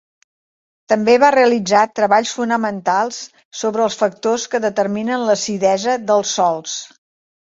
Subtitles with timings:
[0.93, 3.19] També va realitzar treballs fonamentals
[3.59, 6.75] sobre els factors que determinen l'acidesa dels sòls.